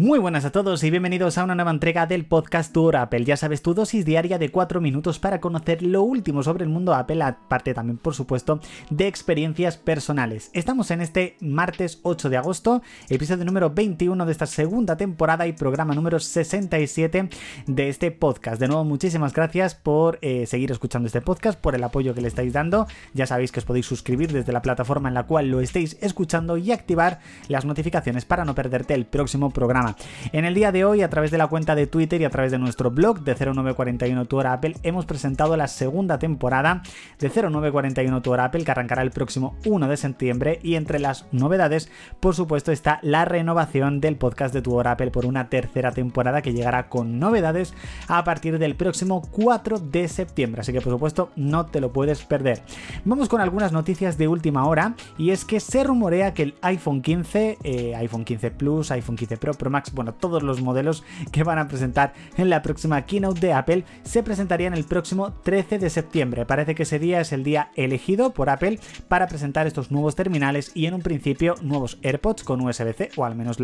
[0.00, 3.24] Muy buenas a todos y bienvenidos a una nueva entrega del podcast Tour Apple.
[3.24, 6.94] Ya sabes, tu dosis diaria de 4 minutos para conocer lo último sobre el mundo
[6.94, 10.50] Apple, aparte también, por supuesto, de experiencias personales.
[10.52, 15.52] Estamos en este martes 8 de agosto, episodio número 21 de esta segunda temporada y
[15.52, 17.28] programa número 67
[17.66, 18.60] de este podcast.
[18.60, 22.28] De nuevo, muchísimas gracias por eh, seguir escuchando este podcast, por el apoyo que le
[22.28, 22.86] estáis dando.
[23.14, 26.56] Ya sabéis que os podéis suscribir desde la plataforma en la cual lo estéis escuchando
[26.56, 27.18] y activar
[27.48, 29.87] las notificaciones para no perderte el próximo programa.
[30.32, 32.52] En el día de hoy, a través de la cuenta de Twitter y a través
[32.52, 36.82] de nuestro blog de 0941 Tu Apple, hemos presentado la segunda temporada
[37.18, 41.90] de 0941 Tu Apple que arrancará el próximo 1 de septiembre y entre las novedades,
[42.20, 46.52] por supuesto, está la renovación del podcast de Tu Apple por una tercera temporada que
[46.52, 47.74] llegará con novedades
[48.08, 52.24] a partir del próximo 4 de septiembre, así que por supuesto no te lo puedes
[52.24, 52.62] perder.
[53.04, 57.02] Vamos con algunas noticias de última hora y es que se rumorea que el iPhone
[57.02, 61.58] 15, eh, iPhone 15 Plus, iPhone 15 Pro, Pro bueno, todos los modelos que van
[61.58, 66.46] a presentar en la próxima keynote de Apple se presentarían el próximo 13 de septiembre.
[66.46, 70.72] Parece que ese día es el día elegido por Apple para presentar estos nuevos terminales
[70.74, 73.58] y en un principio nuevos AirPods con USB-C, o al menos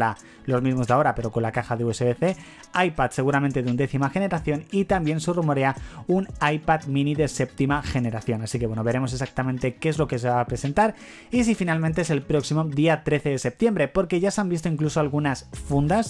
[0.46, 2.36] los mismos de ahora, pero con la caja de USB-C,
[2.84, 8.42] iPad seguramente de undécima generación y también se rumorea un iPad mini de séptima generación.
[8.42, 10.94] Así que bueno, veremos exactamente qué es lo que se va a presentar
[11.30, 14.68] y si finalmente es el próximo día 13 de septiembre, porque ya se han visto
[14.68, 16.03] incluso algunas fundas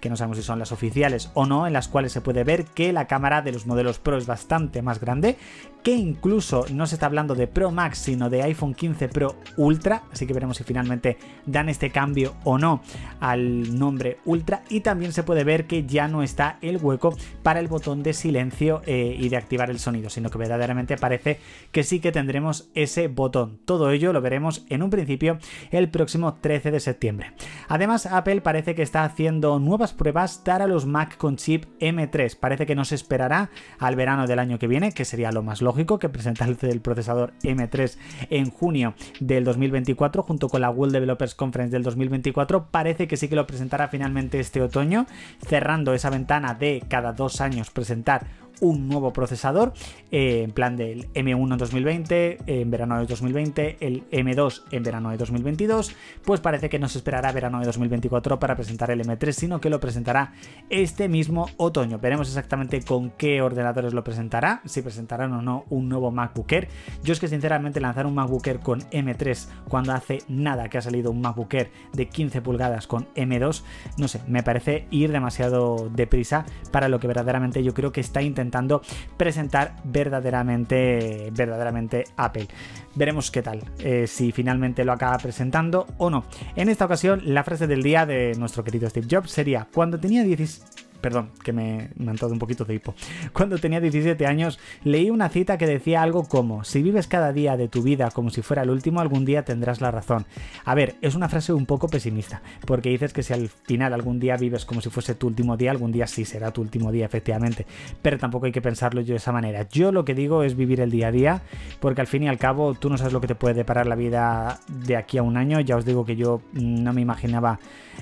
[0.00, 2.64] que no sabemos si son las oficiales o no, en las cuales se puede ver
[2.64, 5.36] que la cámara de los modelos Pro es bastante más grande,
[5.82, 10.02] que incluso no se está hablando de Pro Max, sino de iPhone 15 Pro Ultra,
[10.12, 12.82] así que veremos si finalmente dan este cambio o no
[13.20, 17.60] al nombre Ultra, y también se puede ver que ya no está el hueco para
[17.60, 21.40] el botón de silencio eh, y de activar el sonido, sino que verdaderamente parece
[21.72, 23.58] que sí que tendremos ese botón.
[23.64, 25.38] Todo ello lo veremos en un principio
[25.70, 27.32] el próximo 13 de septiembre.
[27.68, 32.36] Además, Apple parece que está haciendo nuevas pruebas para los Mac con chip M3.
[32.38, 35.62] Parece que no se esperará al verano del año que viene, que sería lo más
[35.62, 37.96] lógico, que presentase el procesador M3
[38.30, 42.66] en junio del 2024 junto con la World Developers Conference del 2024.
[42.70, 45.06] Parece que sí que lo presentará finalmente este otoño,
[45.46, 48.26] cerrando esa ventana de cada dos años presentar
[48.60, 49.72] un nuevo procesador,
[50.10, 55.10] eh, en plan del M1 en 2020, en verano de 2020, el M2 en verano
[55.10, 55.94] de 2022,
[56.24, 59.70] pues parece que no se esperará verano de 2024 para presentar el M3, sino que
[59.70, 60.32] lo presentará
[60.68, 61.98] este mismo otoño.
[61.98, 66.68] Veremos exactamente con qué ordenadores lo presentará, si presentarán o no un nuevo MacBook Air.
[67.02, 70.82] Yo es que sinceramente lanzar un MacBook Air con M3 cuando hace nada que ha
[70.82, 73.62] salido un MacBook Air de 15 pulgadas con M2,
[73.96, 78.22] no sé, me parece ir demasiado deprisa para lo que verdaderamente yo creo que está
[78.50, 78.82] intentando
[79.16, 82.48] presentar verdaderamente, verdaderamente Apple.
[82.96, 86.24] Veremos qué tal, eh, si finalmente lo acaba presentando o no.
[86.56, 90.24] En esta ocasión, la frase del día de nuestro querido Steve Jobs sería, cuando tenía
[90.24, 92.94] 16 perdón, que me, me han dado un poquito de hipo.
[93.32, 97.56] Cuando tenía 17 años leí una cita que decía algo como, si vives cada día
[97.56, 100.26] de tu vida como si fuera el último, algún día tendrás la razón.
[100.64, 104.20] A ver, es una frase un poco pesimista, porque dices que si al final algún
[104.20, 107.06] día vives como si fuese tu último día, algún día sí será tu último día,
[107.06, 107.66] efectivamente,
[108.02, 109.68] pero tampoco hay que pensarlo yo de esa manera.
[109.68, 111.42] Yo lo que digo es vivir el día a día,
[111.80, 113.94] porque al fin y al cabo tú no sabes lo que te puede deparar la
[113.94, 117.58] vida de aquí a un año, ya os digo que yo no me imaginaba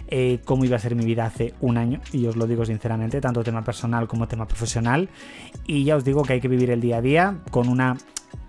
[0.08, 3.20] eh, cómo iba a ser mi vida hace un año, y os lo digo sinceramente,
[3.20, 5.08] tanto tema personal como tema profesional.
[5.66, 7.96] Y ya os digo que hay que vivir el día a día con una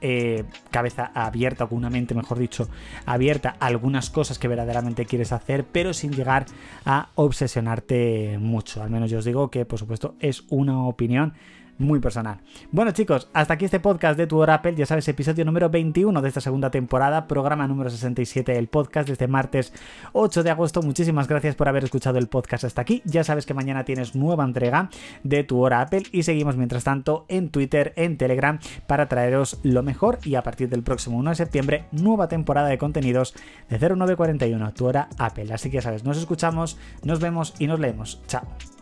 [0.01, 2.69] eh, cabeza abierta, o con una mente, mejor dicho,
[3.05, 6.45] abierta a algunas cosas que verdaderamente quieres hacer, pero sin llegar
[6.85, 8.81] a obsesionarte mucho.
[8.81, 11.33] Al menos yo os digo que, por supuesto, es una opinión
[11.79, 12.41] muy personal.
[12.71, 16.21] Bueno chicos, hasta aquí este podcast de Tu Hora Apple, ya sabes, episodio número 21
[16.21, 19.73] de esta segunda temporada, programa número 67 del podcast desde martes
[20.13, 20.81] 8 de agosto.
[20.81, 23.01] Muchísimas gracias por haber escuchado el podcast hasta aquí.
[23.05, 24.89] Ya sabes que mañana tienes nueva entrega
[25.23, 29.81] de Tu Hora Apple y seguimos mientras tanto en Twitter, en Telegram, para traeros lo
[29.81, 33.33] mejor y a partir del próximo 1 de septiembre, nueva temporada de contenidos
[33.69, 35.53] de 0941 Tu Hora Apple.
[35.53, 38.21] Así que ya sabes, nos escuchamos, nos vemos y nos leemos.
[38.27, 38.78] Chao.